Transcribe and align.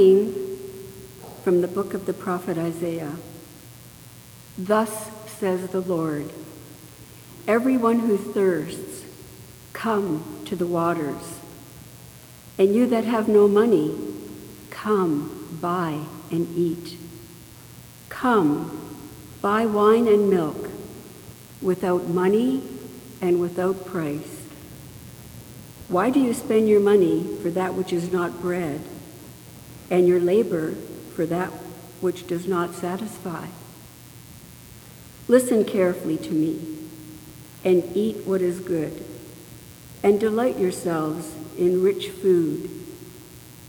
reading 0.00 0.32
from 1.44 1.60
the 1.60 1.68
book 1.68 1.92
of 1.92 2.06
the 2.06 2.12
prophet 2.14 2.56
Isaiah. 2.56 3.16
Thus 4.56 5.10
says 5.26 5.68
the 5.68 5.82
Lord 5.82 6.30
Everyone 7.46 7.98
who 7.98 8.16
thirsts, 8.16 9.04
come 9.74 10.42
to 10.46 10.56
the 10.56 10.66
waters. 10.66 11.40
And 12.58 12.74
you 12.74 12.86
that 12.86 13.04
have 13.04 13.28
no 13.28 13.46
money, 13.46 13.94
come, 14.70 15.58
buy 15.60 16.00
and 16.30 16.48
eat. 16.56 16.96
Come, 18.08 18.96
buy 19.42 19.66
wine 19.66 20.06
and 20.08 20.30
milk 20.30 20.70
without 21.60 22.06
money 22.06 22.62
and 23.20 23.38
without 23.38 23.84
price. 23.84 24.46
Why 25.88 26.08
do 26.08 26.20
you 26.20 26.32
spend 26.32 26.70
your 26.70 26.80
money 26.80 27.22
for 27.42 27.50
that 27.50 27.74
which 27.74 27.92
is 27.92 28.10
not 28.10 28.40
bread, 28.40 28.80
and 29.90 30.06
your 30.06 30.20
labor 30.20 30.72
for 31.14 31.26
that 31.26 31.50
which 32.00 32.26
does 32.26 32.46
not 32.46 32.74
satisfy? 32.74 33.46
Listen 35.28 35.64
carefully 35.64 36.16
to 36.16 36.32
me, 36.32 36.78
and 37.64 37.84
eat 37.94 38.16
what 38.26 38.40
is 38.40 38.60
good, 38.60 39.04
and 40.02 40.18
delight 40.18 40.58
yourselves 40.58 41.34
in 41.58 41.82
rich 41.82 42.08
food. 42.08 42.70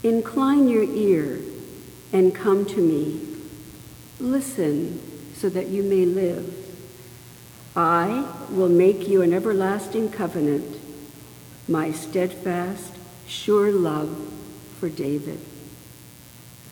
Incline 0.02 0.68
your 0.68 0.84
ear 0.84 1.40
and 2.12 2.34
come 2.34 2.64
to 2.66 2.80
me. 2.80 3.20
Listen 4.18 5.00
so 5.34 5.48
that 5.48 5.68
you 5.68 5.82
may 5.82 6.04
live. 6.04 6.58
I 7.76 8.28
will 8.50 8.68
make 8.68 9.08
you 9.08 9.22
an 9.22 9.32
everlasting 9.32 10.10
covenant, 10.10 10.78
my 11.68 11.92
steadfast, 11.92 12.92
sure 13.26 13.70
love 13.70 14.32
for 14.78 14.88
David. 14.88 15.40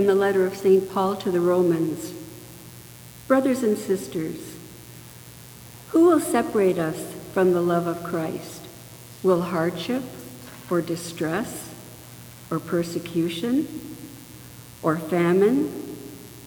From 0.00 0.06
the 0.06 0.14
letter 0.14 0.46
of 0.46 0.56
St. 0.56 0.90
Paul 0.90 1.14
to 1.16 1.30
the 1.30 1.42
Romans. 1.42 2.14
Brothers 3.28 3.62
and 3.62 3.76
sisters, 3.76 4.56
who 5.90 6.06
will 6.06 6.20
separate 6.20 6.78
us 6.78 7.14
from 7.34 7.52
the 7.52 7.60
love 7.60 7.86
of 7.86 8.02
Christ? 8.02 8.62
Will 9.22 9.42
hardship 9.42 10.02
or 10.70 10.80
distress 10.80 11.74
or 12.50 12.58
persecution 12.58 13.68
or 14.82 14.96
famine 14.96 15.70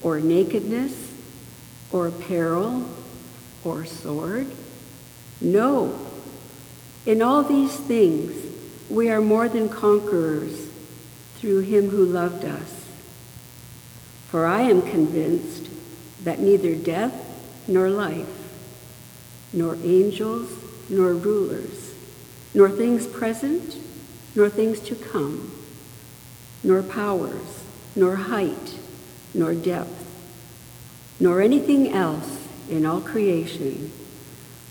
or 0.01 0.19
nakedness 0.19 1.13
or 1.91 2.09
peril 2.09 2.89
or 3.63 3.85
sword? 3.85 4.47
No. 5.39 5.99
In 7.05 7.21
all 7.21 7.43
these 7.43 7.75
things, 7.75 8.33
we 8.89 9.11
are 9.11 9.21
more 9.21 9.47
than 9.47 9.69
conquerors 9.69 10.69
through 11.35 11.59
him 11.59 11.91
who 11.91 12.03
loved 12.03 12.45
us. 12.45 12.82
For 14.33 14.47
I 14.47 14.61
am 14.61 14.81
convinced 14.81 15.69
that 16.23 16.39
neither 16.39 16.73
death 16.73 17.13
nor 17.67 17.91
life, 17.91 18.25
nor 19.53 19.77
angels 19.83 20.49
nor 20.89 21.13
rulers, 21.13 21.93
nor 22.51 22.67
things 22.67 23.05
present, 23.05 23.77
nor 24.33 24.49
things 24.49 24.79
to 24.79 24.95
come, 24.95 25.51
nor 26.63 26.81
powers, 26.81 27.63
nor 27.95 28.15
height, 28.15 28.79
nor 29.35 29.53
depth, 29.53 30.03
nor 31.19 31.39
anything 31.39 31.93
else 31.93 32.47
in 32.67 32.87
all 32.87 33.01
creation 33.01 33.91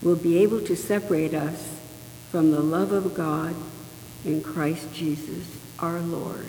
will 0.03 0.17
be 0.17 0.39
able 0.39 0.61
to 0.63 0.75
separate 0.75 1.35
us 1.35 1.79
from 2.33 2.51
the 2.51 2.59
love 2.59 2.91
of 2.91 3.15
God 3.15 3.55
in 4.25 4.43
Christ 4.43 4.93
Jesus 4.93 5.57
our 5.79 6.01
Lord 6.01 6.49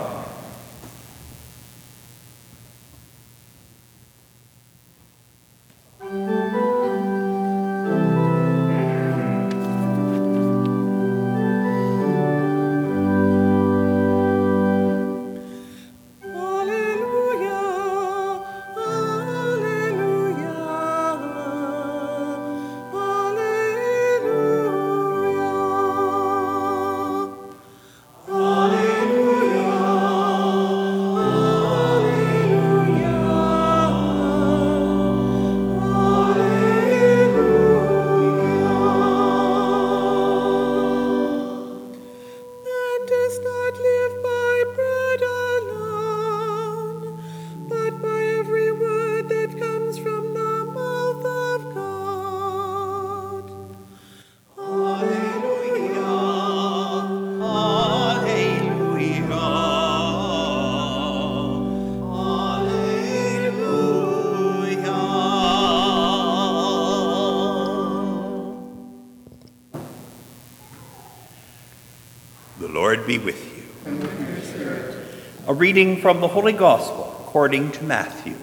Reading 75.61 76.01
from 76.01 76.21
the 76.21 76.27
Holy 76.27 76.53
Gospel 76.53 77.15
according 77.19 77.71
to 77.71 77.83
Matthew. 77.83 78.33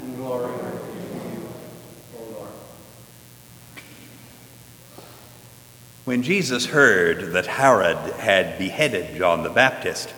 When 6.05 6.23
Jesus 6.23 6.67
heard 6.67 7.33
that 7.33 7.47
Herod 7.47 7.97
had 8.21 8.57
beheaded 8.57 9.17
John 9.17 9.43
the 9.43 9.51
Baptist, 9.51 10.15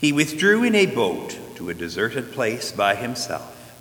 he 0.00 0.12
withdrew 0.12 0.62
in 0.62 0.76
a 0.76 0.86
boat 0.86 1.36
to 1.56 1.68
a 1.68 1.74
deserted 1.74 2.30
place 2.30 2.70
by 2.70 2.94
himself. 2.94 3.74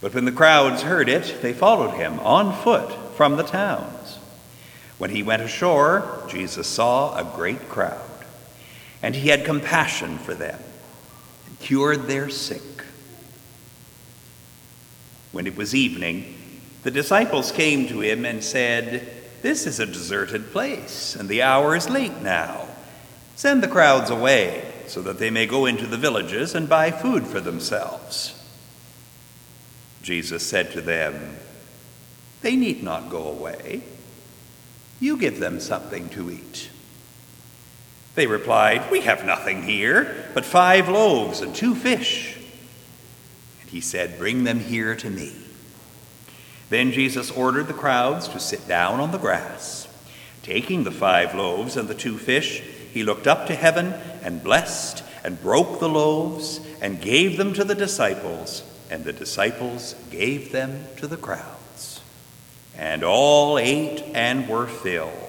But 0.00 0.14
when 0.14 0.24
the 0.24 0.30
crowds 0.30 0.82
heard 0.82 1.08
it, 1.08 1.42
they 1.42 1.52
followed 1.52 1.96
him 1.96 2.20
on 2.20 2.62
foot 2.62 2.92
from 3.16 3.36
the 3.36 3.42
towns. 3.42 4.20
When 4.98 5.10
he 5.10 5.24
went 5.24 5.42
ashore, 5.42 6.24
Jesus 6.28 6.68
saw 6.68 7.16
a 7.16 7.24
great 7.24 7.68
crowd, 7.68 8.00
and 9.04 9.14
he 9.14 9.28
had 9.28 9.44
compassion 9.44 10.16
for 10.16 10.32
them 10.32 10.58
and 11.46 11.60
cured 11.60 12.06
their 12.06 12.30
sick. 12.30 12.62
When 15.30 15.46
it 15.46 15.58
was 15.58 15.74
evening, 15.74 16.34
the 16.84 16.90
disciples 16.90 17.52
came 17.52 17.86
to 17.88 18.00
him 18.00 18.24
and 18.24 18.42
said, 18.42 19.06
This 19.42 19.66
is 19.66 19.78
a 19.78 19.84
deserted 19.84 20.52
place, 20.52 21.16
and 21.16 21.28
the 21.28 21.42
hour 21.42 21.76
is 21.76 21.90
late 21.90 22.22
now. 22.22 22.66
Send 23.36 23.62
the 23.62 23.68
crowds 23.68 24.08
away 24.08 24.72
so 24.86 25.02
that 25.02 25.18
they 25.18 25.28
may 25.28 25.44
go 25.44 25.66
into 25.66 25.86
the 25.86 25.98
villages 25.98 26.54
and 26.54 26.66
buy 26.66 26.90
food 26.90 27.26
for 27.26 27.40
themselves. 27.40 28.42
Jesus 30.02 30.46
said 30.46 30.72
to 30.72 30.80
them, 30.80 31.36
They 32.40 32.56
need 32.56 32.82
not 32.82 33.10
go 33.10 33.28
away. 33.28 33.82
You 34.98 35.18
give 35.18 35.40
them 35.40 35.60
something 35.60 36.08
to 36.08 36.30
eat. 36.30 36.70
They 38.14 38.26
replied, 38.26 38.90
We 38.90 39.00
have 39.02 39.24
nothing 39.24 39.62
here 39.62 40.24
but 40.34 40.44
five 40.44 40.88
loaves 40.88 41.40
and 41.40 41.54
two 41.54 41.74
fish. 41.74 42.36
And 43.60 43.70
he 43.70 43.80
said, 43.80 44.18
Bring 44.18 44.44
them 44.44 44.60
here 44.60 44.94
to 44.94 45.10
me. 45.10 45.34
Then 46.70 46.92
Jesus 46.92 47.30
ordered 47.30 47.68
the 47.68 47.74
crowds 47.74 48.28
to 48.28 48.40
sit 48.40 48.66
down 48.66 49.00
on 49.00 49.12
the 49.12 49.18
grass. 49.18 49.88
Taking 50.42 50.84
the 50.84 50.90
five 50.90 51.34
loaves 51.34 51.76
and 51.76 51.88
the 51.88 51.94
two 51.94 52.18
fish, 52.18 52.60
he 52.92 53.02
looked 53.02 53.26
up 53.26 53.46
to 53.46 53.54
heaven 53.54 53.94
and 54.22 54.42
blessed 54.42 55.02
and 55.24 55.40
broke 55.40 55.80
the 55.80 55.88
loaves 55.88 56.60
and 56.80 57.00
gave 57.00 57.36
them 57.36 57.54
to 57.54 57.64
the 57.64 57.74
disciples 57.74 58.62
and 58.90 59.04
the 59.04 59.12
disciples 59.12 59.96
gave 60.10 60.52
them 60.52 60.84
to 60.96 61.06
the 61.06 61.16
crowds. 61.16 62.00
And 62.76 63.02
all 63.02 63.58
ate 63.58 64.02
and 64.14 64.48
were 64.48 64.66
filled. 64.66 65.23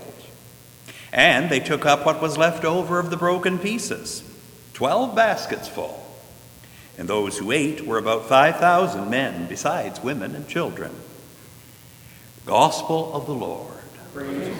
And 1.16 1.50
they 1.50 1.62
took 1.62 1.86
up 1.86 2.06
what 2.06 2.22
was 2.22 2.38
left 2.38 2.66
over 2.66 3.00
of 3.00 3.10
the 3.10 3.16
broken 3.16 3.58
pieces, 3.58 4.22
twelve 4.74 5.16
baskets 5.16 5.70
full. 5.70 6.06
And 6.98 7.08
those 7.08 7.38
who 7.38 7.52
ate 7.52 7.86
were 7.86 7.98
about 7.98 8.28
5,000 8.28 9.10
men, 9.10 9.48
besides 9.48 10.04
women 10.04 10.36
and 10.36 10.48
children. 10.48 10.92
Gospel 12.46 13.14
of 13.14 13.26
the 13.26 13.34
Lord. 13.34 13.74
Praise 14.14 14.56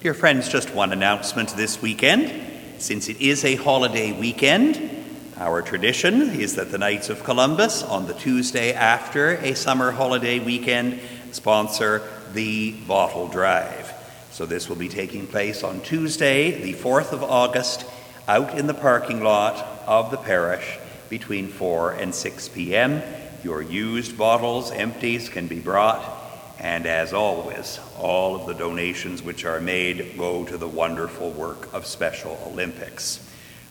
Dear 0.00 0.14
friends, 0.14 0.48
just 0.48 0.72
one 0.74 0.92
announcement 0.92 1.50
this 1.56 1.82
weekend. 1.82 2.80
Since 2.80 3.08
it 3.08 3.20
is 3.20 3.44
a 3.44 3.56
holiday 3.56 4.12
weekend, 4.12 4.97
our 5.38 5.62
tradition 5.62 6.22
is 6.30 6.56
that 6.56 6.70
the 6.70 6.78
Knights 6.78 7.10
of 7.10 7.24
Columbus, 7.24 7.82
on 7.82 8.06
the 8.06 8.14
Tuesday 8.14 8.72
after 8.72 9.36
a 9.36 9.54
summer 9.54 9.92
holiday 9.92 10.38
weekend, 10.38 11.00
sponsor 11.32 12.02
the 12.32 12.72
bottle 12.86 13.28
drive. 13.28 13.92
So 14.30 14.46
this 14.46 14.68
will 14.68 14.76
be 14.76 14.88
taking 14.88 15.26
place 15.26 15.62
on 15.62 15.80
Tuesday, 15.80 16.62
the 16.62 16.74
4th 16.74 17.12
of 17.12 17.22
August, 17.22 17.84
out 18.26 18.58
in 18.58 18.66
the 18.66 18.74
parking 18.74 19.22
lot 19.22 19.56
of 19.86 20.10
the 20.10 20.16
parish 20.16 20.78
between 21.08 21.48
4 21.48 21.92
and 21.92 22.14
6 22.14 22.48
p.m. 22.48 23.02
Your 23.44 23.62
used 23.62 24.18
bottles, 24.18 24.70
empties, 24.72 25.28
can 25.28 25.46
be 25.46 25.60
brought 25.60 26.18
and 26.60 26.86
as 26.86 27.12
always, 27.12 27.78
all 27.96 28.34
of 28.34 28.46
the 28.46 28.54
donations 28.54 29.22
which 29.22 29.44
are 29.44 29.60
made 29.60 30.18
go 30.18 30.44
to 30.44 30.58
the 30.58 30.66
wonderful 30.66 31.30
work 31.30 31.72
of 31.72 31.86
Special 31.86 32.36
Olympics. 32.46 33.27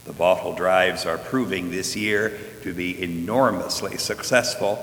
The 0.08 0.14
bottle 0.14 0.54
drives 0.54 1.06
are 1.06 1.18
proving 1.18 1.70
this 1.70 1.94
year 1.94 2.40
to 2.64 2.74
be 2.74 3.04
enormously 3.04 3.98
successful, 3.98 4.80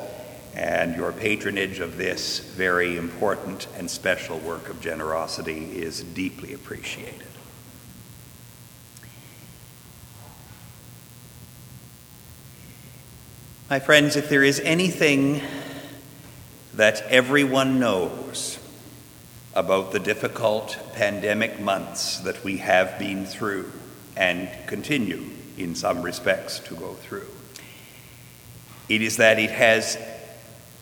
and 0.54 0.94
your 0.94 1.12
patronage 1.12 1.80
of 1.80 1.96
this 1.96 2.40
very 2.40 2.98
important 2.98 3.66
and 3.78 3.90
special 3.90 4.38
work 4.38 4.68
of 4.68 4.82
generosity 4.82 5.78
is 5.78 6.02
deeply 6.02 6.52
appreciated. 6.52 7.26
My 13.70 13.80
friends, 13.80 14.16
if 14.16 14.28
there 14.28 14.44
is 14.44 14.60
anything 14.60 15.40
that 16.74 17.00
everyone 17.08 17.80
knows 17.80 18.58
about 19.54 19.92
the 19.92 20.00
difficult 20.00 20.76
pandemic 20.92 21.58
months 21.60 22.18
that 22.18 22.44
we 22.44 22.58
have 22.58 22.98
been 22.98 23.24
through 23.24 23.72
and 24.16 24.48
continue, 24.66 25.24
in 25.56 25.74
some 25.74 26.02
respects, 26.02 26.58
to 26.60 26.74
go 26.74 26.94
through. 26.94 27.26
It 28.88 29.02
is 29.02 29.16
that 29.16 29.38
it 29.38 29.50
has 29.50 29.98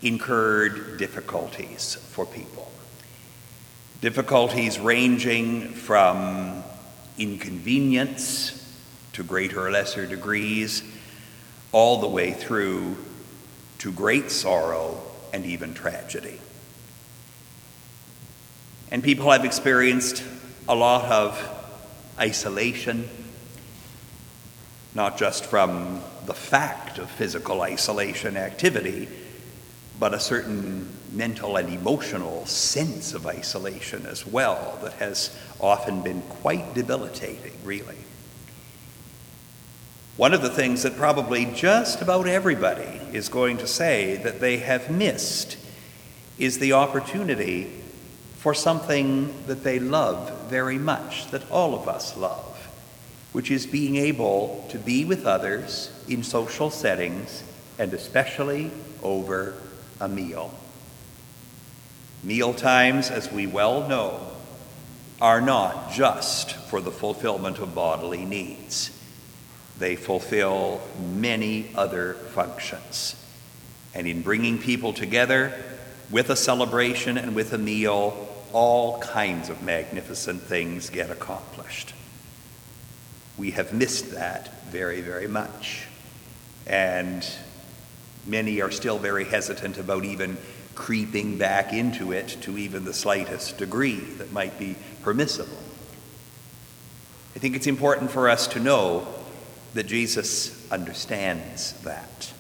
incurred 0.03 0.99
difficulties 0.99 1.95
for 1.95 2.27
people. 2.27 2.71
Difficulties 4.01 4.79
ranging 4.79 5.69
from 5.69 6.65
inconvenience 7.19 8.59
to 9.13 9.23
greater 9.23 9.67
or 9.67 9.71
lesser 9.71 10.07
degrees, 10.07 10.83
all 11.71 12.01
the 12.01 12.09
way 12.09 12.33
through 12.33 12.97
to 13.79 13.93
great 13.93 14.31
sorrow 14.31 15.01
and 15.33 15.45
even 15.47 15.75
tragedy. 15.75 16.39
And 18.91 19.03
people 19.03 19.31
have 19.31 19.45
experienced 19.45 20.23
a 20.69 20.75
lot 20.75 21.05
of 21.07 21.59
isolation, 22.19 23.09
not 24.95 25.17
just 25.17 25.47
from 25.47 26.01
the 26.27 26.35
fact 26.35 26.99
of 26.99 27.11
physical 27.11 27.63
isolation 27.63 28.37
activity, 28.37 29.09
but 29.99 30.15
a 30.15 30.21
certain 30.21 30.89
mental 31.13 31.57
and 31.57 31.73
emotional 31.73 32.45
sense 32.47 33.15
of 33.15 33.27
isolation 33.27 34.07
as 34.07 34.27
well 34.27 34.79
that 34.83 34.95
has 34.95 35.37
often 35.61 36.03
been 36.03 36.23
quite 36.23 36.75
debilitating, 36.75 37.53
really. 37.65 37.97
One 40.17 40.35
of 40.35 40.43
the 40.43 40.51
things 40.51 40.83
that 40.83 40.97
probably 40.97 41.47
just 41.47 42.03
about 42.03 42.27
everybody 42.27 43.01
is 43.13 43.29
going 43.29 43.59
to 43.59 43.67
say 43.67 44.17
that 44.17 44.41
they 44.41 44.59
have 44.59 44.91
missed 44.91 45.57
is 46.39 46.59
the 46.59 46.75
opportunity 46.75 47.71
for 48.37 48.53
something 48.53 49.33
that 49.47 49.65
they 49.65 49.79
love 49.79 50.49
very 50.51 50.79
much, 50.79 51.31
that 51.31 51.51
all 51.51 51.75
of 51.75 51.89
us 51.89 52.17
love, 52.17 52.52
which 53.33 53.51
is 53.51 53.67
being 53.67 53.97
able 53.97 54.67
to 54.71 54.79
be 54.79 55.05
with 55.05 55.27
others 55.27 55.91
in 56.09 56.23
social 56.23 56.71
settings 56.71 57.43
and 57.79 57.93
especially 57.95 58.71
over 59.03 59.55
a 60.01 60.09
meal. 60.09 60.55
Meal 62.23 62.55
times, 62.55 63.11
as 63.11 63.33
we 63.33 63.47
well 63.47 63.89
know, 63.89 64.29
are 65.21 65.41
not 65.41 65.93
just 65.93 66.53
for 66.53 66.81
the 66.81 66.91
fulfillment 66.91 67.59
of 67.59 67.75
bodily 67.75 68.25
needs. 68.25 68.91
They 69.79 69.97
fulfill 69.97 70.81
many 71.01 71.71
other 71.75 72.15
functions. 72.15 73.17
And 73.95 74.07
in 74.07 74.23
bringing 74.23 74.59
people 74.59 74.93
together 74.93 75.53
with 76.11 76.31
a 76.31 76.37
celebration 76.37 77.17
and 77.17 77.35
with 77.35 77.53
a 77.53 77.59
meal, 77.59 78.29
all 78.53 79.01
kinds 79.01 79.49
of 79.49 79.63
magnificent 79.63 80.43
things 80.43 80.91
get 80.91 81.11
accomplished. 81.11 81.95
We 83.39 83.53
have 83.53 83.73
missed 83.73 84.13
that 84.13 84.65
very, 84.65 85.01
very 85.01 85.27
much. 85.27 85.87
And 86.67 87.27
many 88.27 88.61
are 88.61 88.71
still 88.71 88.99
very 88.99 89.25
hesitant 89.25 89.79
about 89.79 90.05
even 90.05 90.37
creeping 90.75 91.39
back 91.39 91.73
into 91.73 92.13
it 92.13 92.29
to 92.43 92.57
even 92.57 92.85
the 92.85 92.95
slightest 92.95 93.59
degree 93.59 94.01
that 94.01 94.33
might 94.33 94.59
be 94.59 94.77
permissible. 95.03 95.59
I 97.35 97.39
think 97.39 97.57
it's 97.57 97.67
important 97.67 98.11
for 98.11 98.29
us 98.29 98.47
to 98.49 98.61
know 98.61 99.07
that 99.75 99.87
Jesus 99.87 100.71
understands 100.71 101.73
that. 101.83 102.33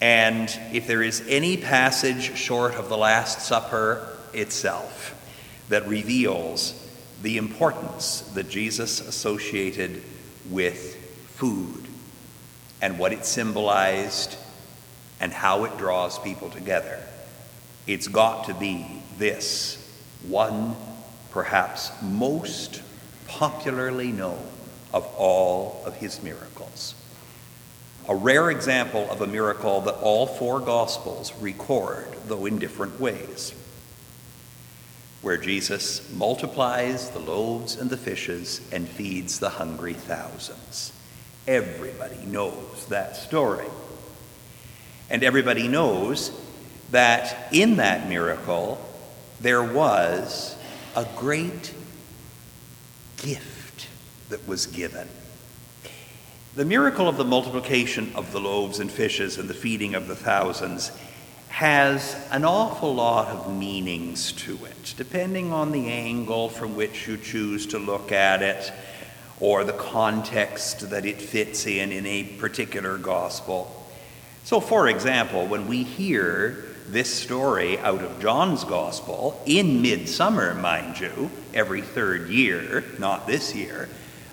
And 0.00 0.48
if 0.72 0.86
there 0.86 1.02
is 1.02 1.22
any 1.28 1.56
passage 1.56 2.36
short 2.36 2.74
of 2.74 2.88
the 2.88 2.96
Last 2.96 3.40
Supper 3.40 4.18
itself 4.32 5.14
that 5.68 5.86
reveals 5.86 6.81
the 7.22 7.38
importance 7.38 8.22
that 8.34 8.48
Jesus 8.48 9.00
associated 9.00 10.02
with 10.50 10.96
food 11.36 11.86
and 12.80 12.98
what 12.98 13.12
it 13.12 13.24
symbolized 13.24 14.36
and 15.20 15.32
how 15.32 15.64
it 15.64 15.78
draws 15.78 16.18
people 16.18 16.50
together. 16.50 17.00
It's 17.86 18.08
got 18.08 18.46
to 18.46 18.54
be 18.54 18.86
this 19.18 19.78
one, 20.26 20.74
perhaps 21.30 21.92
most 22.02 22.82
popularly 23.28 24.10
known 24.10 24.44
of 24.92 25.06
all 25.16 25.82
of 25.86 25.94
his 25.94 26.22
miracles. 26.22 26.94
A 28.08 28.16
rare 28.16 28.50
example 28.50 29.08
of 29.10 29.20
a 29.20 29.26
miracle 29.28 29.80
that 29.82 29.94
all 29.94 30.26
four 30.26 30.58
Gospels 30.58 31.32
record, 31.40 32.08
though 32.26 32.46
in 32.46 32.58
different 32.58 32.98
ways, 33.00 33.54
where 35.22 35.36
Jesus 35.36 36.12
multiplies 36.12 37.10
the 37.10 37.20
loaves 37.20 37.76
and 37.76 37.88
the 37.88 37.96
fishes 37.96 38.60
and 38.72 38.88
feeds 38.88 39.38
the 39.38 39.48
hungry 39.48 39.94
thousands. 39.94 40.92
Everybody 41.46 42.24
knows 42.26 42.86
that 42.88 43.16
story. 43.16 43.68
And 45.08 45.22
everybody 45.22 45.68
knows 45.68 46.32
that 46.90 47.52
in 47.52 47.76
that 47.76 48.08
miracle, 48.08 48.80
there 49.40 49.62
was 49.62 50.56
a 50.96 51.06
great 51.16 51.72
gift 53.16 53.88
that 54.28 54.46
was 54.46 54.66
given. 54.66 55.08
The 56.54 56.64
miracle 56.64 57.08
of 57.08 57.16
the 57.16 57.24
multiplication 57.24 58.12
of 58.14 58.32
the 58.32 58.40
loaves 58.40 58.78
and 58.78 58.90
fishes 58.90 59.38
and 59.38 59.48
the 59.48 59.54
feeding 59.54 59.94
of 59.94 60.06
the 60.06 60.16
thousands 60.16 60.90
has 61.52 62.16
an 62.30 62.46
awful 62.46 62.94
lot 62.94 63.28
of 63.28 63.54
meanings 63.54 64.32
to 64.32 64.54
it, 64.64 64.94
depending 64.96 65.52
on 65.52 65.70
the 65.70 65.86
angle 65.86 66.48
from 66.48 66.74
which 66.74 67.06
you 67.06 67.18
choose 67.18 67.66
to 67.66 67.78
look 67.78 68.10
at 68.10 68.40
it 68.40 68.72
or 69.38 69.62
the 69.62 69.72
context 69.74 70.88
that 70.88 71.04
it 71.04 71.20
fits 71.20 71.66
in 71.66 71.92
in 71.92 72.06
a 72.06 72.24
particular 72.24 72.96
gospel. 72.96 73.86
So, 74.44 74.60
for 74.60 74.88
example, 74.88 75.46
when 75.46 75.68
we 75.68 75.82
hear 75.82 76.64
this 76.88 77.12
story 77.14 77.78
out 77.80 78.00
of 78.00 78.18
John's 78.18 78.64
gospel 78.64 79.38
in 79.44 79.82
midsummer, 79.82 80.54
mind 80.54 80.98
you, 81.00 81.30
every 81.52 81.82
third 81.82 82.30
year, 82.30 82.82
not 82.98 83.26
this 83.26 83.54
year, 83.54 83.90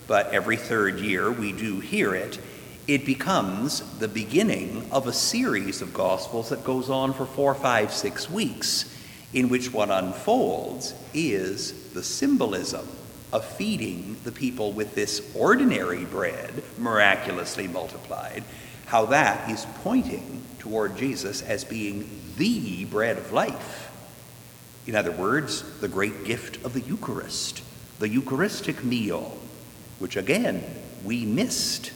but 0.08 0.32
every 0.32 0.56
third 0.56 1.02
year 1.02 1.30
we 1.30 1.52
do 1.52 1.82
hear 1.82 2.16
it, 2.16 2.40
it 2.90 3.06
becomes 3.06 3.82
the 4.00 4.08
beginning 4.08 4.84
of 4.92 5.06
a 5.06 5.14
series 5.14 5.84
of 5.84 5.94
gospels 5.94 6.50
that 6.50 6.64
goes 6.64 6.90
on 6.90 7.14
for 7.14 7.24
four, 7.24 7.54
five, 7.54 7.94
six 7.94 8.28
weeks, 8.28 8.92
in 9.32 9.48
which 9.48 9.72
what 9.72 9.92
unfolds 9.92 10.96
is 11.14 11.94
the 11.94 12.02
symbolism 12.02 12.88
of 13.32 13.46
feeding 13.46 14.18
the 14.24 14.32
people 14.32 14.72
with 14.72 14.96
this 14.96 15.22
ordinary 15.36 16.04
bread, 16.06 16.64
miraculously 16.80 17.68
multiplied, 17.68 18.44
how 18.88 19.06
that 19.06 19.48
is 19.52 19.68
pointing 19.84 20.42
toward 20.58 20.98
Jesus 20.98 21.44
as 21.44 21.64
being 21.64 22.10
the 22.38 22.86
bread 22.86 23.20
of 23.20 23.32
life. 23.32 23.92
In 24.88 24.96
other 24.96 25.12
words, 25.12 25.80
the 25.80 25.88
great 25.88 26.24
gift 26.24 26.66
of 26.66 26.74
the 26.74 26.82
Eucharist, 26.82 27.62
the 28.00 28.10
Eucharistic 28.10 28.84
meal, 28.84 29.38
which 30.00 30.16
again 30.16 30.64
we 31.04 31.24
missed 31.24 31.92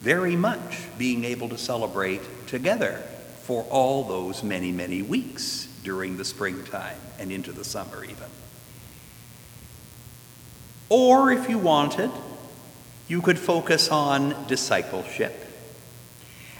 very 0.00 0.36
much 0.36 0.78
being 0.98 1.24
able 1.24 1.48
to 1.50 1.58
celebrate 1.58 2.22
together 2.46 3.02
for 3.42 3.64
all 3.64 4.04
those 4.04 4.42
many, 4.42 4.72
many 4.72 5.02
weeks 5.02 5.66
during 5.84 6.16
the 6.16 6.24
springtime 6.24 6.96
and 7.18 7.30
into 7.30 7.52
the 7.52 7.64
summer, 7.64 8.04
even. 8.04 8.16
Or 10.88 11.30
if 11.30 11.48
you 11.48 11.58
wanted, 11.58 12.10
you 13.08 13.22
could 13.22 13.38
focus 13.38 13.88
on 13.88 14.46
discipleship 14.46 15.34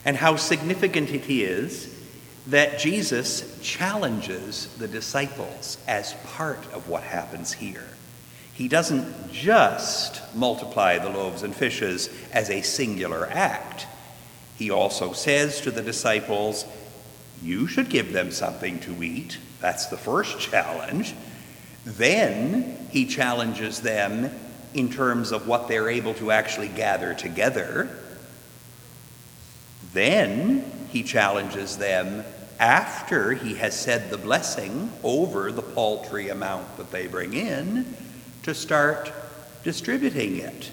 and 0.04 0.16
how 0.16 0.36
significant 0.36 1.10
it 1.10 1.30
is 1.30 1.96
that 2.46 2.78
Jesus 2.78 3.58
challenges 3.62 4.74
the 4.76 4.88
disciples 4.88 5.78
as 5.86 6.14
part 6.34 6.58
of 6.72 6.88
what 6.88 7.02
happens 7.02 7.52
here. 7.52 7.86
He 8.60 8.68
doesn't 8.68 9.32
just 9.32 10.20
multiply 10.34 10.98
the 10.98 11.08
loaves 11.08 11.44
and 11.44 11.56
fishes 11.56 12.10
as 12.30 12.50
a 12.50 12.60
singular 12.60 13.26
act. 13.26 13.86
He 14.58 14.70
also 14.70 15.14
says 15.14 15.62
to 15.62 15.70
the 15.70 15.80
disciples, 15.80 16.66
You 17.42 17.66
should 17.66 17.88
give 17.88 18.12
them 18.12 18.30
something 18.30 18.78
to 18.80 19.02
eat. 19.02 19.38
That's 19.62 19.86
the 19.86 19.96
first 19.96 20.40
challenge. 20.40 21.14
Then 21.86 22.86
he 22.90 23.06
challenges 23.06 23.80
them 23.80 24.30
in 24.74 24.92
terms 24.92 25.32
of 25.32 25.48
what 25.48 25.66
they're 25.66 25.88
able 25.88 26.12
to 26.16 26.30
actually 26.30 26.68
gather 26.68 27.14
together. 27.14 27.88
Then 29.94 30.70
he 30.90 31.02
challenges 31.02 31.78
them 31.78 32.26
after 32.58 33.32
he 33.32 33.54
has 33.54 33.74
said 33.74 34.10
the 34.10 34.18
blessing 34.18 34.92
over 35.02 35.50
the 35.50 35.62
paltry 35.62 36.28
amount 36.28 36.76
that 36.76 36.90
they 36.90 37.06
bring 37.06 37.32
in 37.32 37.96
to 38.42 38.54
start 38.54 39.12
distributing 39.62 40.38
it, 40.38 40.70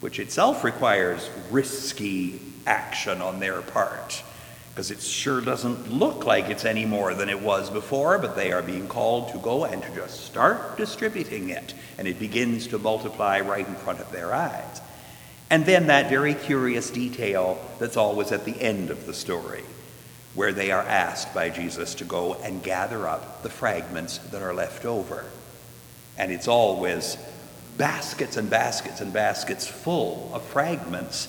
which 0.00 0.18
itself 0.18 0.64
requires 0.64 1.28
risky 1.50 2.40
action 2.66 3.20
on 3.20 3.40
their 3.40 3.62
part 3.62 4.22
because 4.74 4.90
it 4.90 5.00
sure 5.00 5.40
doesn't 5.40 5.92
look 5.92 6.24
like 6.24 6.50
it's 6.50 6.64
any 6.64 6.84
more 6.84 7.14
than 7.14 7.28
it 7.28 7.40
was 7.40 7.70
before, 7.70 8.18
but 8.18 8.34
they 8.34 8.50
are 8.50 8.60
being 8.60 8.88
called 8.88 9.30
to 9.30 9.38
go 9.38 9.64
and 9.64 9.80
to 9.80 9.94
just 9.94 10.24
start 10.24 10.76
distributing 10.76 11.50
it, 11.50 11.74
and 11.96 12.08
it 12.08 12.18
begins 12.18 12.66
to 12.66 12.76
multiply 12.76 13.38
right 13.38 13.68
in 13.68 13.74
front 13.76 14.00
of 14.00 14.10
their 14.10 14.34
eyes. 14.34 14.80
And 15.48 15.64
then 15.64 15.86
that 15.86 16.10
very 16.10 16.34
curious 16.34 16.90
detail 16.90 17.64
that's 17.78 17.96
always 17.96 18.32
at 18.32 18.44
the 18.44 18.60
end 18.60 18.90
of 18.90 19.06
the 19.06 19.14
story, 19.14 19.62
where 20.34 20.52
they 20.52 20.72
are 20.72 20.82
asked 20.82 21.32
by 21.32 21.50
Jesus 21.50 21.94
to 21.94 22.04
go 22.04 22.34
and 22.42 22.60
gather 22.60 23.06
up 23.06 23.44
the 23.44 23.50
fragments 23.50 24.18
that 24.18 24.42
are 24.42 24.54
left 24.54 24.84
over. 24.84 25.24
And 26.18 26.30
it's 26.30 26.48
always 26.48 27.16
baskets 27.76 28.36
and 28.36 28.48
baskets 28.48 29.00
and 29.00 29.12
baskets 29.12 29.66
full 29.66 30.30
of 30.32 30.42
fragments 30.42 31.28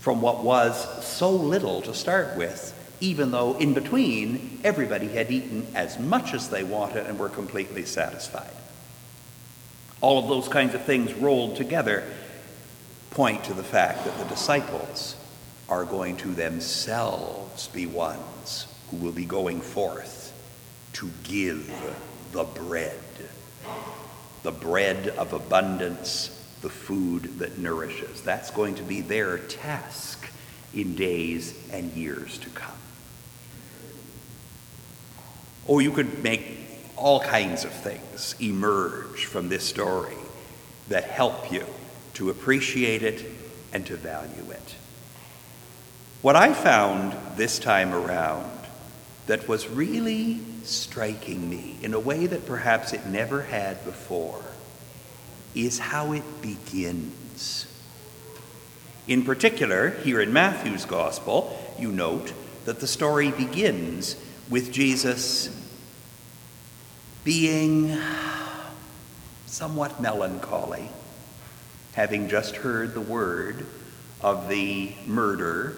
from 0.00 0.20
what 0.20 0.44
was 0.44 1.04
so 1.04 1.30
little 1.30 1.82
to 1.82 1.94
start 1.94 2.36
with, 2.36 2.74
even 3.00 3.30
though 3.30 3.56
in 3.58 3.74
between 3.74 4.60
everybody 4.64 5.08
had 5.08 5.30
eaten 5.30 5.66
as 5.74 5.98
much 5.98 6.34
as 6.34 6.48
they 6.48 6.64
wanted 6.64 7.06
and 7.06 7.18
were 7.18 7.28
completely 7.28 7.84
satisfied. 7.84 8.50
All 10.00 10.18
of 10.18 10.28
those 10.28 10.48
kinds 10.48 10.74
of 10.74 10.84
things 10.84 11.12
rolled 11.14 11.56
together 11.56 12.04
point 13.10 13.44
to 13.44 13.54
the 13.54 13.62
fact 13.62 14.04
that 14.04 14.18
the 14.18 14.24
disciples 14.24 15.16
are 15.68 15.84
going 15.84 16.16
to 16.18 16.28
themselves 16.28 17.68
be 17.68 17.86
ones 17.86 18.66
who 18.90 18.96
will 18.96 19.12
be 19.12 19.24
going 19.24 19.60
forth 19.60 20.32
to 20.94 21.10
give 21.22 21.70
the 22.32 22.44
bread, 22.44 22.98
the 24.42 24.52
bread 24.52 25.08
of 25.08 25.32
abundance 25.32 26.36
the 26.62 26.70
food 26.70 27.38
that 27.38 27.58
nourishes. 27.58 28.22
That's 28.22 28.50
going 28.50 28.74
to 28.76 28.82
be 28.82 29.00
their 29.00 29.38
task 29.38 30.30
in 30.74 30.94
days 30.94 31.54
and 31.72 31.92
years 31.92 32.38
to 32.38 32.50
come. 32.50 32.70
Or 35.66 35.76
oh, 35.76 35.78
you 35.78 35.90
could 35.90 36.22
make 36.22 36.58
all 36.96 37.20
kinds 37.20 37.64
of 37.64 37.72
things 37.72 38.34
emerge 38.40 39.24
from 39.24 39.48
this 39.48 39.64
story 39.64 40.16
that 40.88 41.04
help 41.04 41.50
you 41.50 41.64
to 42.14 42.30
appreciate 42.30 43.02
it 43.02 43.24
and 43.72 43.86
to 43.86 43.96
value 43.96 44.50
it. 44.50 44.74
What 46.22 46.36
I 46.36 46.52
found 46.52 47.16
this 47.36 47.58
time 47.58 47.94
around 47.94 48.50
that 49.26 49.48
was 49.48 49.68
really 49.68 50.40
striking 50.66 51.48
me 51.48 51.76
in 51.82 51.94
a 51.94 52.00
way 52.00 52.26
that 52.26 52.46
perhaps 52.46 52.92
it 52.92 53.06
never 53.06 53.42
had 53.42 53.84
before 53.84 54.44
is 55.54 55.78
how 55.78 56.12
it 56.12 56.42
begins. 56.42 57.66
In 59.08 59.24
particular, 59.24 59.90
here 59.90 60.20
in 60.20 60.32
Matthew's 60.32 60.84
Gospel, 60.84 61.58
you 61.78 61.90
note 61.90 62.32
that 62.64 62.80
the 62.80 62.86
story 62.86 63.30
begins 63.30 64.16
with 64.48 64.72
Jesus 64.72 65.48
being 67.24 67.98
somewhat 69.46 70.00
melancholy, 70.00 70.88
having 71.92 72.28
just 72.28 72.56
heard 72.56 72.94
the 72.94 73.00
word 73.00 73.66
of 74.20 74.48
the 74.48 74.92
murder, 75.06 75.76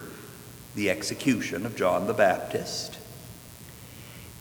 the 0.74 0.90
execution 0.90 1.64
of 1.64 1.76
John 1.76 2.06
the 2.06 2.12
Baptist. 2.12 2.98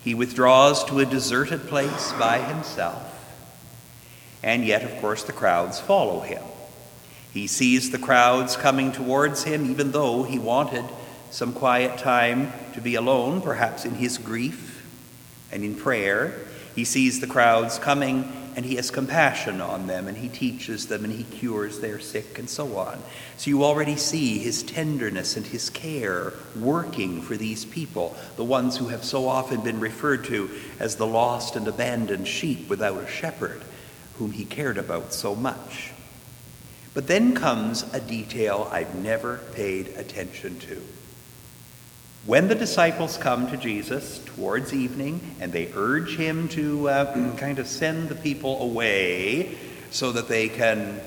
He 0.04 0.14
withdraws 0.14 0.84
to 0.86 1.00
a 1.00 1.06
deserted 1.06 1.68
place 1.68 2.12
by 2.14 2.40
himself 2.40 3.12
and 4.44 4.66
yet, 4.66 4.84
of 4.84 5.00
course, 5.02 5.24
the 5.24 5.34
crowds 5.34 5.80
follow 5.80 6.22
him. 6.22 6.42
He 7.32 7.48
sees 7.48 7.92
the 7.92 8.00
crowds 8.00 8.56
coming 8.56 8.92
towards 8.92 9.44
him, 9.44 9.70
even 9.70 9.92
though 9.92 10.24
he 10.24 10.40
wanted 10.40 10.84
some 11.30 11.54
quiet 11.54 11.98
time 11.98 12.52
to 12.74 12.82
be 12.82 12.96
alone, 12.96 13.42
perhaps 13.42 13.86
in 13.86 13.96
his 13.96 14.18
grief 14.18 14.86
and 15.52 15.64
in 15.64 15.76
prayer. 15.76 16.34
He 16.76 16.84
sees 16.84 17.22
the 17.22 17.28
crowds 17.28 17.78
coming, 17.78 18.41
and 18.56 18.66
he 18.66 18.76
has 18.76 18.92
compassion 18.92 19.62
on 19.62 19.88
them 19.88 20.08
and 20.08 20.18
he 20.18 20.30
teaches 20.30 20.88
them 20.88 21.04
and 21.04 21.14
he 21.14 21.24
cures 21.24 21.80
their 21.80 22.00
sick 22.00 22.38
and 22.40 22.50
so 22.50 22.78
on. 22.78 23.02
So 23.38 23.50
you 23.50 23.64
already 23.64 23.96
see 23.96 24.40
his 24.40 24.64
tenderness 24.64 25.38
and 25.38 25.46
his 25.46 25.70
care 25.70 26.34
working 26.60 27.22
for 27.22 27.38
these 27.38 27.66
people, 27.66 28.16
the 28.36 28.44
ones 28.44 28.78
who 28.78 28.88
have 28.88 29.04
so 29.04 29.28
often 29.28 29.62
been 29.62 29.80
referred 29.80 30.26
to 30.26 30.50
as 30.80 30.96
the 30.96 31.08
lost 31.08 31.56
and 31.56 31.68
abandoned 31.68 32.28
sheep 32.28 32.70
without 32.70 33.02
a 33.02 33.08
shepherd, 33.08 33.62
whom 34.16 34.32
he 34.32 34.46
cared 34.46 34.78
about 34.78 35.14
so 35.14 35.36
much. 35.36 35.92
But 36.94 37.08
then 37.08 37.34
comes 37.34 37.84
a 37.94 38.02
detail 38.02 38.68
I've 38.72 38.96
never 38.96 39.38
paid 39.54 39.88
attention 39.98 40.60
to. 40.60 40.82
When 42.26 42.48
the 42.48 42.56
disciples 42.56 43.18
come 43.18 43.50
to 43.50 43.58
Jesus 43.58 44.20
towards 44.20 44.74
evening 44.74 45.38
and 45.40 45.52
they 45.52 45.72
urge 45.74 46.16
him 46.18 46.48
to 46.50 46.88
uh, 46.88 47.36
kind 47.36 47.58
of 47.58 47.66
send 47.66 48.10
the 48.10 48.16
people 48.16 48.62
away 48.62 49.58
so 49.90 50.12
that 50.12 50.28
they 50.28 50.48
can 50.48 51.02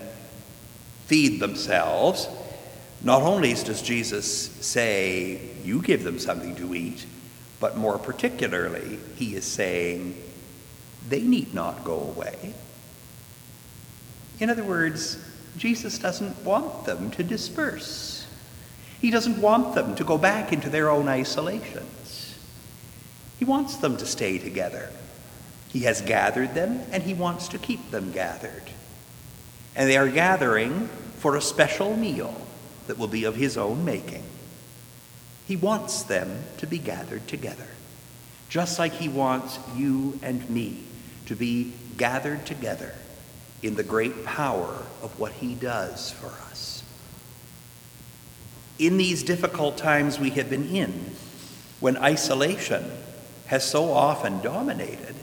feed 1.07 1.39
themselves, 1.39 2.29
not 3.05 3.23
only 3.23 3.55
does 3.55 3.81
Jesus 3.81 4.27
say, 4.27 5.41
You 5.63 5.83
give 5.83 6.03
them 6.03 6.19
something 6.19 6.57
to 6.57 6.75
eat, 6.75 7.07
but 7.61 7.77
more 7.77 7.99
particularly, 7.99 8.99
he 9.15 9.37
is 9.37 9.45
saying, 9.45 10.21
They 11.09 11.23
need 11.23 11.55
not 11.55 11.85
go 11.85 12.01
away. 12.01 12.55
In 14.41 14.51
other 14.51 14.65
words, 14.65 15.17
Jesus 15.57 15.97
doesn't 15.97 16.45
want 16.45 16.87
them 16.87 17.13
to 17.13 17.23
disperse. 17.23 18.24
He 19.05 19.11
doesn't 19.11 19.43
want 19.43 19.75
them 19.75 19.95
to 19.97 20.03
go 20.03 20.17
back 20.17 20.51
into 20.51 20.71
their 20.71 20.89
own 20.89 21.09
isolations. 21.09 22.39
He 23.39 23.45
wants 23.45 23.77
them 23.77 23.99
to 23.99 24.07
stay 24.07 24.39
together. 24.39 24.89
He 25.69 25.81
has 25.81 26.01
gathered 26.01 26.55
them, 26.55 26.81
and 26.91 27.03
he 27.03 27.13
wants 27.13 27.49
to 27.49 27.59
keep 27.59 27.91
them 27.91 28.13
gathered. 28.13 28.63
And 29.77 29.91
they 29.91 29.99
are 29.99 30.09
gathering 30.09 30.89
for 31.19 31.37
a 31.37 31.43
special 31.43 31.95
meal 31.95 32.35
that 32.87 32.97
will 32.97 33.07
be 33.07 33.25
of 33.25 33.37
his 33.37 33.59
own 33.59 33.85
making. 33.85 34.25
He 35.47 35.57
wants 35.57 36.05
them 36.05 36.43
to 36.57 36.67
be 36.67 36.79
gathered 36.79 37.29
together, 37.29 37.69
just 38.49 38.79
like 38.79 38.93
he 38.93 39.11
wants 39.11 39.59
you 39.77 40.19
and 40.23 40.49
me 40.49 40.83
to 41.27 41.37
be 41.37 41.75
gathered 41.99 42.47
together 42.47 42.95
in 43.63 43.75
the 43.75 43.83
great 43.83 44.25
power 44.25 44.83
of 45.03 45.21
what 45.21 45.33
he 45.33 45.55
does 45.55 46.11
for 46.11 46.29
us 46.49 46.54
in 48.79 48.97
these 48.97 49.23
difficult 49.23 49.77
times 49.77 50.19
we 50.19 50.31
have 50.31 50.51
been 50.51 50.69
in, 50.75 51.13
when 51.81 51.97
isolation 51.97 52.91
has 53.47 53.69
so 53.69 53.93
often 53.93 54.41
dominated, 54.41 55.15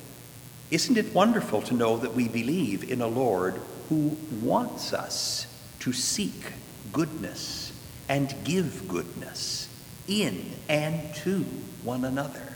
isn't 0.69 0.97
it 0.97 1.13
wonderful 1.13 1.61
to 1.63 1.73
know 1.73 1.97
that 1.97 2.13
we 2.13 2.27
believe 2.27 2.89
in 2.89 3.01
a 3.01 3.07
Lord 3.07 3.59
who 3.89 4.17
wants 4.41 4.93
us 4.93 5.47
to 5.79 5.91
seek 5.91 6.53
goodness 6.93 7.73
and 8.07 8.33
give 8.43 8.87
goodness 8.87 9.67
in 10.07 10.45
and 10.69 11.13
to 11.15 11.39
one 11.83 12.05
another? 12.05 12.55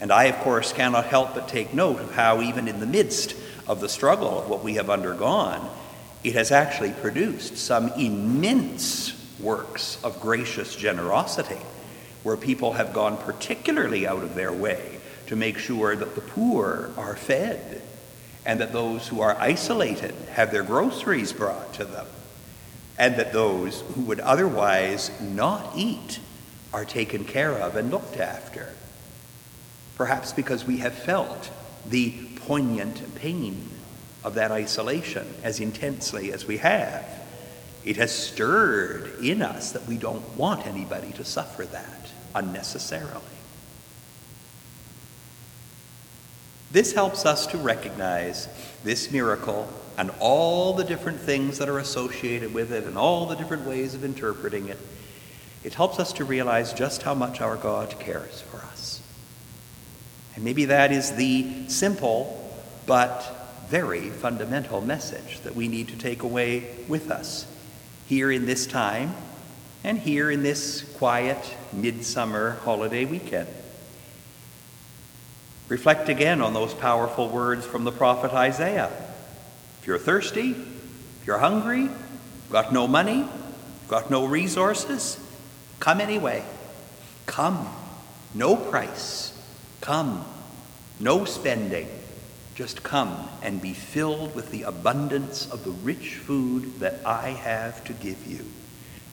And 0.00 0.12
I, 0.12 0.24
of 0.24 0.36
course, 0.40 0.72
cannot 0.72 1.06
help 1.06 1.34
but 1.34 1.48
take 1.48 1.74
note 1.74 2.00
of 2.00 2.14
how, 2.14 2.42
even 2.42 2.68
in 2.68 2.80
the 2.80 2.86
midst 2.86 3.34
of 3.66 3.80
the 3.80 3.88
struggle 3.88 4.38
of 4.38 4.48
what 4.48 4.62
we 4.62 4.74
have 4.74 4.90
undergone, 4.90 5.68
it 6.22 6.34
has 6.34 6.52
actually 6.52 6.92
produced 6.92 7.56
some 7.56 7.88
immense 7.94 9.21
works 9.40 10.02
of 10.04 10.20
gracious 10.20 10.76
generosity, 10.76 11.60
where 12.22 12.36
people 12.36 12.74
have 12.74 12.92
gone 12.92 13.16
particularly 13.16 14.06
out 14.06 14.22
of 14.22 14.34
their 14.34 14.52
way 14.52 15.00
to 15.26 15.36
make 15.36 15.58
sure 15.58 15.96
that 15.96 16.14
the 16.14 16.20
poor 16.20 16.90
are 16.96 17.16
fed 17.16 17.82
and 18.44 18.60
that 18.60 18.72
those 18.72 19.08
who 19.08 19.20
are 19.20 19.36
isolated 19.38 20.14
have 20.32 20.50
their 20.50 20.62
groceries 20.62 21.32
brought 21.32 21.72
to 21.74 21.84
them, 21.84 22.06
and 22.98 23.16
that 23.16 23.32
those 23.32 23.82
who 23.94 24.02
would 24.02 24.20
otherwise 24.20 25.10
not 25.20 25.72
eat 25.76 26.18
are 26.72 26.84
taken 26.84 27.24
care 27.24 27.52
of 27.52 27.76
and 27.76 27.90
looked 27.90 28.16
after. 28.16 28.72
Perhaps 29.96 30.32
because 30.32 30.64
we 30.64 30.78
have 30.78 30.94
felt 30.94 31.50
the 31.86 32.12
poignant 32.36 33.14
pain 33.14 33.68
of 34.24 34.34
that 34.34 34.50
isolation 34.50 35.26
as 35.42 35.60
intensely 35.60 36.32
as 36.32 36.46
we 36.46 36.56
have. 36.58 37.21
It 37.84 37.96
has 37.96 38.12
stirred 38.12 39.18
in 39.22 39.42
us 39.42 39.72
that 39.72 39.86
we 39.86 39.96
don't 39.96 40.36
want 40.36 40.66
anybody 40.66 41.12
to 41.12 41.24
suffer 41.24 41.64
that 41.66 42.10
unnecessarily. 42.34 43.22
This 46.70 46.94
helps 46.94 47.26
us 47.26 47.46
to 47.48 47.58
recognize 47.58 48.48
this 48.82 49.10
miracle 49.10 49.68
and 49.98 50.10
all 50.20 50.72
the 50.72 50.84
different 50.84 51.20
things 51.20 51.58
that 51.58 51.68
are 51.68 51.78
associated 51.78 52.54
with 52.54 52.72
it 52.72 52.84
and 52.84 52.96
all 52.96 53.26
the 53.26 53.34
different 53.34 53.66
ways 53.66 53.94
of 53.94 54.04
interpreting 54.04 54.68
it. 54.68 54.78
It 55.64 55.74
helps 55.74 55.98
us 55.98 56.14
to 56.14 56.24
realize 56.24 56.72
just 56.72 57.02
how 57.02 57.14
much 57.14 57.40
our 57.40 57.56
God 57.56 57.98
cares 57.98 58.40
for 58.40 58.58
us. 58.58 59.02
And 60.34 60.44
maybe 60.44 60.64
that 60.66 60.92
is 60.92 61.12
the 61.12 61.68
simple 61.68 62.38
but 62.86 63.64
very 63.68 64.08
fundamental 64.08 64.80
message 64.80 65.40
that 65.40 65.54
we 65.54 65.68
need 65.68 65.88
to 65.88 65.96
take 65.96 66.22
away 66.22 66.74
with 66.88 67.10
us 67.10 67.46
here 68.12 68.30
in 68.30 68.44
this 68.44 68.66
time 68.66 69.14
and 69.84 69.98
here 69.98 70.30
in 70.30 70.42
this 70.42 70.82
quiet 70.98 71.56
midsummer 71.72 72.58
holiday 72.62 73.06
weekend. 73.06 73.48
Reflect 75.70 76.10
again 76.10 76.42
on 76.42 76.52
those 76.52 76.74
powerful 76.74 77.30
words 77.30 77.64
from 77.64 77.84
the 77.84 77.90
prophet 77.90 78.34
Isaiah. 78.34 78.90
If 79.80 79.86
you're 79.86 79.98
thirsty, 79.98 80.50
if 80.50 81.22
you're 81.26 81.38
hungry, 81.38 81.88
got 82.50 82.70
no 82.70 82.86
money, 82.86 83.26
got 83.88 84.10
no 84.10 84.26
resources, 84.26 85.18
come 85.80 85.98
anyway. 85.98 86.44
Come. 87.24 87.66
No 88.34 88.56
price. 88.56 89.32
Come. 89.80 90.22
No 91.00 91.24
spending. 91.24 91.88
Just 92.54 92.82
come 92.82 93.28
and 93.42 93.62
be 93.62 93.72
filled 93.72 94.34
with 94.34 94.50
the 94.50 94.62
abundance 94.62 95.50
of 95.50 95.64
the 95.64 95.70
rich 95.70 96.16
food 96.16 96.80
that 96.80 97.00
I 97.06 97.30
have 97.30 97.82
to 97.84 97.92
give 97.94 98.26
you. 98.26 98.44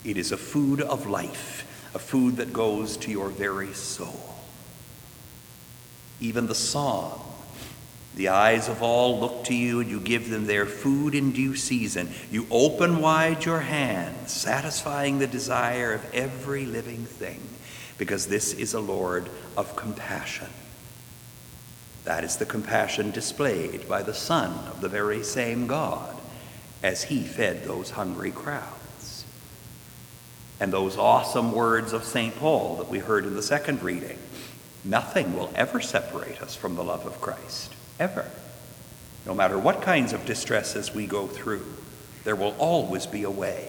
It 0.04 0.18
is 0.18 0.32
a 0.32 0.38
food 0.38 0.82
of 0.82 1.08
life, 1.08 1.92
a 1.96 2.00
food 2.00 2.38
that 2.38 2.52
goes 2.52 2.98
to 2.98 3.12
your 3.12 3.30
very 3.30 3.74
soul. 3.74 4.36
Even 6.20 6.48
the 6.48 6.56
song, 6.56 7.22
the 8.16 8.28
eyes 8.28 8.68
of 8.68 8.82
all 8.82 9.20
look 9.20 9.46
to 9.46 9.56
you, 9.56 9.80
and 9.80 9.90
you 9.90 10.02
give 10.02 10.30
them 10.30 10.46
their 10.46 10.66
food 10.66 11.16
in 11.16 11.32
due 11.32 11.56
season. 11.56 12.10
You 12.30 12.46
open 12.52 13.00
wide 13.00 13.46
your 13.46 13.62
hands, 13.62 14.34
satisfying 14.34 15.20
the 15.20 15.28
desire 15.28 15.94
of 15.94 16.14
every 16.14 16.66
living 16.66 17.06
thing, 17.06 17.40
because 17.98 18.28
this 18.28 18.52
is 18.54 18.74
a 18.74 18.82
Lord 18.82 19.30
of 19.56 19.78
compassion. 19.78 20.50
That 22.10 22.24
is 22.24 22.38
the 22.38 22.46
compassion 22.48 23.12
displayed 23.12 23.88
by 23.88 24.02
the 24.02 24.16
Son 24.16 24.50
of 24.68 24.82
the 24.82 24.90
very 24.90 25.22
same 25.22 25.68
God 25.68 26.20
as 26.82 27.04
he 27.04 27.22
fed 27.22 27.64
those 27.64 27.92
hungry 27.92 28.32
crowds. 28.32 29.26
And 30.60 30.74
those 30.74 30.98
awesome 30.98 31.52
words 31.52 31.94
of 31.94 32.04
St. 32.04 32.36
Paul 32.36 32.78
that 32.78 32.90
we 32.90 32.98
heard 32.98 33.26
in 33.26 33.36
the 33.36 33.44
second 33.44 33.84
reading 33.84 34.18
nothing 34.84 35.38
will 35.38 35.52
ever 35.54 35.80
separate 35.80 36.42
us 36.42 36.56
from 36.56 36.76
the 36.76 36.84
love 36.84 37.06
of 37.06 37.22
Christ, 37.22 37.76
ever. 38.00 38.26
No 39.28 39.36
matter 39.36 39.60
what 39.60 39.84
kinds 39.84 40.12
of 40.12 40.26
distresses 40.26 40.92
we 40.92 41.06
go 41.06 41.28
through, 41.28 41.76
there 42.24 42.36
will 42.36 42.56
always 42.58 43.06
be 43.06 43.22
a 43.22 43.30
way. 43.30 43.68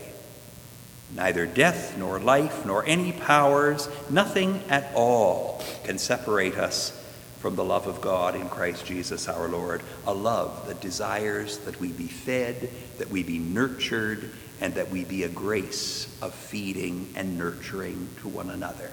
Neither 1.14 1.44
death, 1.44 1.98
nor 1.98 2.18
life, 2.18 2.64
nor 2.64 2.86
any 2.86 3.12
powers, 3.12 3.90
nothing 4.08 4.62
at 4.70 4.90
all 4.94 5.62
can 5.84 5.98
separate 5.98 6.56
us 6.56 6.96
from 7.40 7.56
the 7.56 7.64
love 7.64 7.86
of 7.86 8.02
God 8.02 8.36
in 8.36 8.48
Christ 8.48 8.84
Jesus 8.84 9.26
our 9.26 9.48
Lord, 9.48 9.82
a 10.06 10.12
love 10.12 10.68
that 10.68 10.80
desires 10.80 11.58
that 11.58 11.80
we 11.80 11.90
be 11.90 12.06
fed, 12.06 12.70
that 12.98 13.10
we 13.10 13.22
be 13.22 13.38
nurtured, 13.38 14.30
and 14.60 14.74
that 14.74 14.90
we 14.90 15.04
be 15.04 15.22
a 15.22 15.28
grace 15.28 16.16
of 16.20 16.34
feeding 16.34 17.08
and 17.16 17.38
nurturing 17.38 18.08
to 18.20 18.28
one 18.28 18.50
another. 18.50 18.92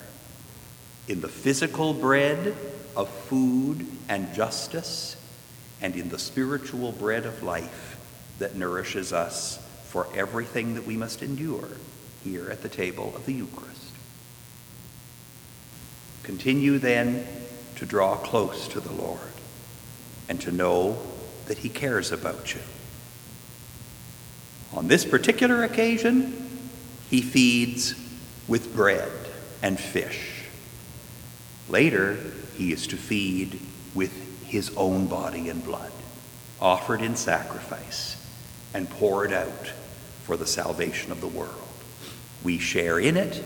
In 1.10 1.20
the 1.20 1.28
physical 1.28 1.94
bread 1.94 2.56
of 2.96 3.10
food 3.10 3.86
and 4.08 4.34
justice, 4.34 5.18
and 5.82 5.96
in 5.96 6.10
the 6.10 6.18
spiritual 6.18 6.94
bread 6.94 7.26
of 7.26 7.44
life 7.44 8.00
that 8.40 8.56
nourishes 8.56 9.12
us 9.12 9.58
for 9.86 10.08
everything 10.16 10.76
that 10.76 10.86
we 10.86 10.96
must 10.96 11.22
endure 11.22 11.70
here 12.24 12.50
at 12.50 12.62
the 12.62 12.70
table 12.70 13.14
of 13.16 13.26
the 13.26 13.34
Eucharist. 13.34 13.92
Continue 16.24 16.78
then 16.78 17.26
to 17.78 17.86
draw 17.86 18.16
close 18.18 18.68
to 18.68 18.80
the 18.80 18.92
Lord 18.92 19.20
and 20.28 20.42
to 20.42 20.52
know 20.52 20.98
that 21.46 21.60
He 21.60 21.70
cares 21.70 22.12
about 22.12 22.54
you. 22.54 22.62
On 24.74 24.88
this 24.88 25.06
particular 25.06 25.64
occasion, 25.64 26.60
He 27.10 27.22
feeds 27.22 27.96
with 28.48 28.76
bread 28.76 29.12
and 29.62 29.80
fish. 29.80 30.44
Later, 31.70 32.18
He 32.56 32.72
is 32.72 32.88
to 32.88 32.98
feed 32.98 33.60
with 33.94 34.46
His 34.46 34.76
own 34.76 35.08
body 35.08 35.50
and 35.50 35.64
blood. 35.64 35.92
offered 36.60 37.02
in 37.02 37.16
sacrifice 37.16 38.18
and 38.74 38.90
poured 38.90 39.32
out 39.32 39.72
for 40.24 40.36
the 40.36 40.48
salvation 40.48 41.12
of 41.12 41.22
the 41.22 41.28
world. 41.28 41.54
We 42.44 42.58
share 42.58 43.00
in 43.00 43.16
it 43.16 43.44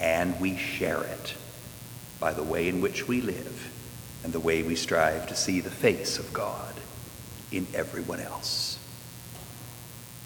and 0.00 0.38
we 0.40 0.56
share 0.56 1.04
it 1.04 1.34
by 2.20 2.32
the 2.32 2.42
way 2.42 2.68
in 2.68 2.80
which 2.80 3.06
we 3.06 3.20
live 3.20 3.70
and 4.24 4.32
the 4.32 4.40
way 4.40 4.62
we 4.62 4.74
strive 4.74 5.26
to 5.28 5.34
see 5.34 5.60
the 5.60 5.70
face 5.70 6.18
of 6.18 6.32
God 6.32 6.74
in 7.52 7.66
everyone 7.74 8.20
else. 8.20 8.78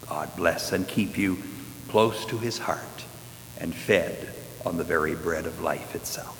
God 0.08 0.34
bless 0.36 0.72
and 0.72 0.86
keep 0.88 1.16
you 1.16 1.38
close 1.88 2.24
to 2.26 2.38
his 2.38 2.58
heart 2.58 3.04
and 3.60 3.74
fed 3.74 4.34
on 4.64 4.76
the 4.76 4.84
very 4.84 5.14
bread 5.14 5.46
of 5.46 5.60
life 5.60 5.94
itself. 5.94 6.38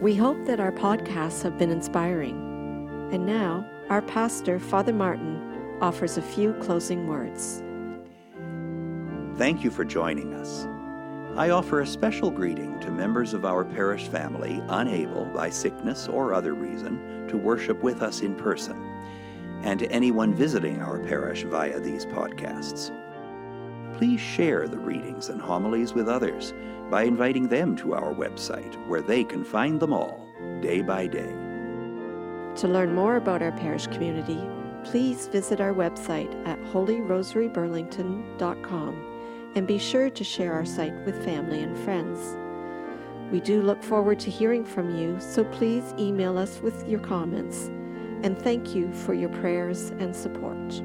We 0.00 0.14
hope 0.14 0.44
that 0.46 0.60
our 0.60 0.70
podcasts 0.70 1.42
have 1.42 1.58
been 1.58 1.70
inspiring. 1.70 2.36
And 3.12 3.26
now, 3.26 3.68
our 3.90 4.02
pastor, 4.02 4.60
Father 4.60 4.92
Martin, 4.92 5.76
offers 5.80 6.18
a 6.18 6.22
few 6.22 6.52
closing 6.54 7.08
words. 7.08 7.62
Thank 9.38 9.64
you 9.64 9.70
for 9.70 9.84
joining 9.84 10.34
us. 10.34 10.66
I 11.36 11.50
offer 11.50 11.80
a 11.80 11.86
special 11.86 12.30
greeting 12.30 12.80
to 12.80 12.90
members 12.90 13.34
of 13.34 13.44
our 13.44 13.64
parish 13.64 14.08
family 14.08 14.60
unable, 14.68 15.26
by 15.26 15.50
sickness 15.50 16.08
or 16.08 16.34
other 16.34 16.54
reason, 16.54 17.28
to 17.28 17.36
worship 17.36 17.80
with 17.82 18.02
us 18.02 18.22
in 18.22 18.34
person, 18.34 18.76
and 19.62 19.78
to 19.78 19.88
anyone 19.92 20.34
visiting 20.34 20.82
our 20.82 20.98
parish 20.98 21.44
via 21.44 21.78
these 21.78 22.04
podcasts. 22.06 22.90
Please 23.96 24.20
share 24.20 24.66
the 24.66 24.78
readings 24.78 25.28
and 25.28 25.40
homilies 25.40 25.94
with 25.94 26.08
others 26.08 26.52
by 26.90 27.02
inviting 27.02 27.46
them 27.48 27.76
to 27.76 27.94
our 27.94 28.12
website 28.14 28.74
where 28.88 29.02
they 29.02 29.22
can 29.22 29.44
find 29.44 29.78
them 29.78 29.92
all 29.92 30.26
day 30.60 30.82
by 30.82 31.06
day. 31.06 31.32
To 32.56 32.66
learn 32.66 32.92
more 32.94 33.16
about 33.16 33.42
our 33.42 33.52
parish 33.52 33.86
community, 33.88 34.40
please 34.84 35.28
visit 35.28 35.60
our 35.60 35.74
website 35.74 36.34
at 36.46 36.58
holyrosaryburlington.com 36.72 39.07
and 39.54 39.66
be 39.66 39.78
sure 39.78 40.10
to 40.10 40.24
share 40.24 40.52
our 40.52 40.64
site 40.64 40.94
with 41.04 41.24
family 41.24 41.62
and 41.62 41.76
friends. 41.78 42.36
We 43.32 43.40
do 43.40 43.62
look 43.62 43.82
forward 43.82 44.18
to 44.20 44.30
hearing 44.30 44.64
from 44.64 44.96
you, 44.96 45.18
so 45.20 45.44
please 45.44 45.94
email 45.98 46.38
us 46.38 46.60
with 46.60 46.88
your 46.88 47.00
comments. 47.00 47.70
And 48.22 48.38
thank 48.38 48.74
you 48.74 48.92
for 48.92 49.14
your 49.14 49.28
prayers 49.28 49.90
and 49.98 50.14
support. 50.14 50.82